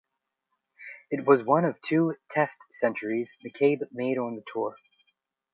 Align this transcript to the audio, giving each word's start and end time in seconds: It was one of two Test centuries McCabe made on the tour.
It 1.11 1.27
was 1.27 1.43
one 1.43 1.63
of 1.63 1.79
two 1.79 2.15
Test 2.27 2.57
centuries 2.71 3.29
McCabe 3.45 3.83
made 3.91 4.17
on 4.17 4.35
the 4.35 4.43
tour. 4.51 4.75